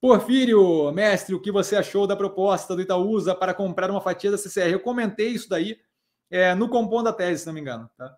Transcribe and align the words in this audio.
Porfírio, 0.00 0.90
mestre, 0.92 1.34
o 1.34 1.40
que 1.40 1.52
você 1.52 1.76
achou 1.76 2.06
da 2.06 2.16
proposta 2.16 2.74
do 2.74 2.80
Itaúsa 2.80 3.34
para 3.34 3.52
comprar 3.52 3.90
uma 3.90 4.00
fatia 4.00 4.30
da 4.30 4.38
CCR? 4.38 4.72
Eu 4.72 4.80
comentei 4.80 5.28
isso 5.28 5.48
daí 5.48 5.78
é, 6.30 6.54
no 6.54 6.70
compondo 6.70 7.04
da 7.04 7.12
tese, 7.12 7.42
se 7.42 7.46
não 7.46 7.52
me 7.52 7.60
engano. 7.60 7.90
Tá? 7.98 8.16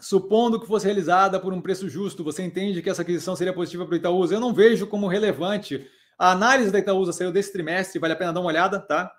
Supondo 0.00 0.58
que 0.58 0.66
fosse 0.66 0.86
realizada 0.86 1.38
por 1.38 1.52
um 1.52 1.60
preço 1.60 1.88
justo, 1.90 2.24
você 2.24 2.42
entende 2.42 2.80
que 2.80 2.88
essa 2.88 3.02
aquisição 3.02 3.36
seria 3.36 3.52
positiva 3.52 3.84
para 3.84 3.94
o 3.94 3.96
Itaúsa? 3.96 4.34
Eu 4.34 4.40
não 4.40 4.54
vejo 4.54 4.86
como 4.86 5.08
relevante. 5.08 5.90
A 6.18 6.30
análise 6.30 6.70
da 6.70 6.78
Itaúsa 6.78 7.12
saiu 7.12 7.30
desse 7.30 7.52
trimestre, 7.52 7.98
vale 7.98 8.14
a 8.14 8.16
pena 8.16 8.32
dar 8.32 8.40
uma 8.40 8.48
olhada, 8.48 8.80
tá? 8.80 9.12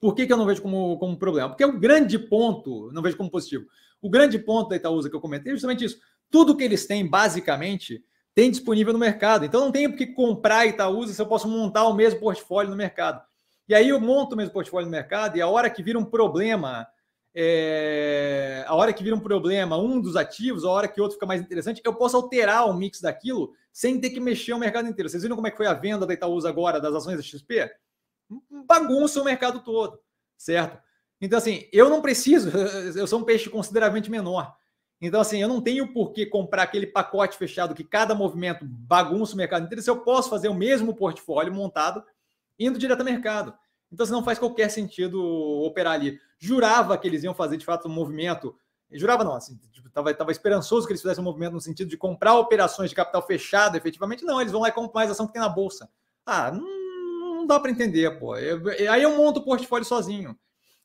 Por 0.00 0.16
que, 0.16 0.26
que 0.26 0.32
eu 0.32 0.36
não 0.36 0.46
vejo 0.46 0.62
como, 0.62 0.98
como 0.98 1.16
problema? 1.16 1.50
Porque 1.50 1.64
o 1.64 1.78
grande 1.78 2.18
ponto, 2.18 2.90
não 2.92 3.02
vejo 3.02 3.16
como 3.16 3.30
positivo, 3.30 3.66
o 4.00 4.10
grande 4.10 4.38
ponto 4.38 4.70
da 4.70 4.76
Itaúsa 4.76 5.08
que 5.08 5.14
eu 5.14 5.20
comentei 5.20 5.52
é 5.52 5.54
justamente 5.54 5.84
isso. 5.84 6.00
Tudo 6.30 6.56
que 6.56 6.64
eles 6.64 6.86
têm, 6.86 7.06
basicamente, 7.06 8.02
tem 8.40 8.50
disponível 8.50 8.94
no 8.94 8.98
mercado. 8.98 9.44
Então 9.44 9.60
não 9.60 9.70
tenho 9.70 9.94
que 9.94 10.06
comprar 10.06 10.64
Itaúsa 10.64 11.12
se 11.12 11.20
eu 11.20 11.26
posso 11.26 11.46
montar 11.46 11.84
o 11.84 11.92
mesmo 11.92 12.18
portfólio 12.20 12.70
no 12.70 12.76
mercado. 12.76 13.22
E 13.68 13.74
aí 13.74 13.90
eu 13.90 14.00
monto 14.00 14.32
o 14.34 14.36
mesmo 14.36 14.50
portfólio 14.50 14.86
no 14.86 14.90
mercado 14.90 15.36
e 15.36 15.42
a 15.42 15.46
hora 15.46 15.68
que 15.68 15.82
vira 15.82 15.98
um 15.98 16.04
problema, 16.06 16.86
é... 17.34 18.64
a 18.66 18.74
hora 18.74 18.94
que 18.94 19.04
vira 19.04 19.14
um 19.14 19.20
problema 19.20 19.76
um 19.76 20.00
dos 20.00 20.16
ativos, 20.16 20.64
a 20.64 20.70
hora 20.70 20.88
que 20.88 21.02
outro 21.02 21.16
fica 21.16 21.26
mais 21.26 21.42
interessante, 21.42 21.82
eu 21.84 21.94
posso 21.94 22.16
alterar 22.16 22.66
o 22.66 22.72
mix 22.72 23.02
daquilo 23.02 23.52
sem 23.70 24.00
ter 24.00 24.08
que 24.08 24.18
mexer 24.18 24.54
o 24.54 24.58
mercado 24.58 24.88
inteiro. 24.88 25.10
Vocês 25.10 25.22
viram 25.22 25.36
como 25.36 25.46
é 25.46 25.50
que 25.50 25.58
foi 25.58 25.66
a 25.66 25.74
venda 25.74 26.06
da 26.06 26.14
Itaúsa 26.14 26.48
agora 26.48 26.80
das 26.80 26.94
ações 26.94 27.18
da 27.18 27.22
XP? 27.22 27.70
Bagunça 28.66 29.20
o 29.20 29.24
mercado 29.24 29.60
todo, 29.60 30.00
certo? 30.38 30.80
Então, 31.20 31.36
assim, 31.36 31.68
eu 31.74 31.90
não 31.90 32.00
preciso, 32.00 32.50
eu 32.96 33.06
sou 33.06 33.20
um 33.20 33.24
peixe 33.24 33.50
consideravelmente 33.50 34.10
menor. 34.10 34.56
Então, 35.00 35.20
assim, 35.20 35.40
eu 35.40 35.48
não 35.48 35.62
tenho 35.62 35.92
por 35.92 36.12
que 36.12 36.26
comprar 36.26 36.62
aquele 36.62 36.86
pacote 36.86 37.36
fechado 37.36 37.74
que 37.74 37.82
cada 37.82 38.14
movimento 38.14 38.64
bagunça 38.64 39.34
o 39.34 39.36
mercado 39.36 39.64
inteiro, 39.64 39.82
se 39.82 39.88
eu 39.88 40.00
posso 40.00 40.28
fazer 40.28 40.48
o 40.48 40.54
mesmo 40.54 40.94
portfólio 40.94 41.54
montado 41.54 42.04
indo 42.58 42.78
direto 42.78 43.00
ao 43.00 43.06
mercado. 43.06 43.54
Então, 43.90 44.04
assim, 44.04 44.12
não 44.12 44.22
faz 44.22 44.38
qualquer 44.38 44.68
sentido 44.68 45.20
operar 45.64 45.94
ali. 45.94 46.20
Jurava 46.38 46.96
que 46.98 47.08
eles 47.08 47.24
iam 47.24 47.34
fazer, 47.34 47.56
de 47.56 47.64
fato, 47.64 47.88
um 47.88 47.92
movimento. 47.92 48.54
Jurava 48.92 49.24
não, 49.24 49.34
assim, 49.34 49.58
tipo, 49.72 49.88
tava, 49.88 50.12
tava 50.12 50.30
esperançoso 50.30 50.86
que 50.86 50.92
eles 50.92 51.00
fizessem 51.00 51.22
um 51.22 51.24
movimento 51.24 51.54
no 51.54 51.60
sentido 51.60 51.88
de 51.88 51.96
comprar 51.96 52.34
operações 52.34 52.90
de 52.90 52.96
capital 52.96 53.26
fechado, 53.26 53.76
efetivamente. 53.76 54.24
Não, 54.24 54.40
eles 54.40 54.52
vão 54.52 54.60
lá 54.60 54.68
e 54.68 54.72
compram 54.72 54.92
mais 54.94 55.10
ação 55.10 55.26
que 55.26 55.32
tem 55.32 55.40
na 55.40 55.48
bolsa. 55.48 55.88
Ah, 56.26 56.50
não, 56.50 57.36
não 57.36 57.46
dá 57.46 57.58
para 57.58 57.70
entender, 57.70 58.18
pô. 58.18 58.36
Eu, 58.36 58.68
aí 58.92 59.02
eu 59.02 59.16
monto 59.16 59.40
o 59.40 59.44
portfólio 59.44 59.84
sozinho. 59.84 60.38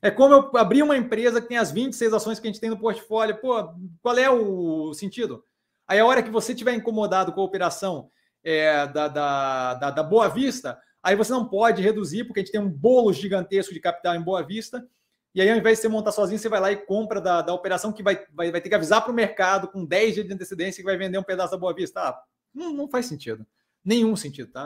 É 0.05 0.11
como 0.11 0.35
eu 0.35 0.51
abrir 0.55 0.83
uma 0.83 0.95
empresa 0.95 1.41
que 1.41 1.47
tem 1.47 1.57
as 1.57 1.71
26 1.71 2.13
ações 2.13 2.39
que 2.39 2.47
a 2.47 2.51
gente 2.51 2.61
tem 2.61 2.69
no 2.69 2.77
portfólio. 2.77 3.41
Pô, 3.41 3.73
qual 4.03 4.15
é 4.15 4.29
o 4.29 4.93
sentido? 4.93 5.43
Aí 5.87 5.97
a 5.97 6.05
hora 6.05 6.21
que 6.21 6.29
você 6.29 6.51
estiver 6.51 6.75
incomodado 6.75 7.33
com 7.33 7.41
a 7.41 7.43
operação 7.43 8.11
é, 8.43 8.85
da, 8.85 9.07
da, 9.07 9.73
da, 9.73 9.89
da, 9.89 10.03
Boa 10.03 10.27
Vista, 10.27 10.79
aí 11.01 11.15
você 11.15 11.31
não 11.31 11.49
pode 11.49 11.81
reduzir, 11.81 12.23
porque 12.23 12.39
a 12.39 12.43
gente 12.43 12.51
tem 12.51 12.61
um 12.61 12.69
bolo 12.69 13.11
gigantesco 13.11 13.73
de 13.73 13.79
capital 13.79 14.13
em 14.13 14.21
Boa 14.21 14.43
Vista. 14.43 14.87
E 15.33 15.41
aí, 15.41 15.49
ao 15.49 15.57
invés 15.57 15.79
de 15.79 15.81
você 15.81 15.87
montar 15.87 16.11
sozinho, 16.11 16.37
você 16.37 16.49
vai 16.49 16.59
lá 16.59 16.71
e 16.71 16.77
compra 16.77 17.19
da, 17.19 17.41
da 17.41 17.51
operação 17.51 17.91
que 17.91 18.03
vai, 18.03 18.23
vai, 18.31 18.51
vai 18.51 18.61
ter 18.61 18.69
que 18.69 18.75
avisar 18.75 19.01
para 19.01 19.11
o 19.11 19.15
mercado 19.15 19.69
com 19.69 19.83
10 19.83 20.13
dias 20.13 20.27
de 20.27 20.33
antecedência 20.33 20.83
que 20.83 20.87
vai 20.87 20.97
vender 20.97 21.17
um 21.17 21.23
pedaço 21.23 21.49
da 21.49 21.57
Boa 21.57 21.73
Vista. 21.73 21.99
Ah, 21.99 22.21
não, 22.53 22.71
não 22.71 22.87
faz 22.87 23.07
sentido. 23.07 23.43
Nenhum 23.83 24.15
sentido, 24.15 24.51
tá? 24.51 24.63